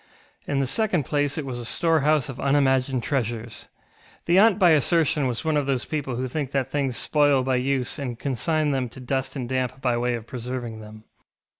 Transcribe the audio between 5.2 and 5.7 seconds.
was one of